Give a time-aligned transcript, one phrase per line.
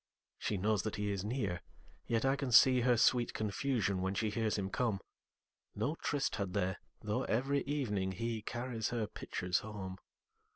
[0.39, 1.61] She knows that he is near,
[2.07, 7.25] yet I can seeHer sweet confusion when she hears him come.No tryst had they, though
[7.25, 9.99] every evening heCarries her pitchers home.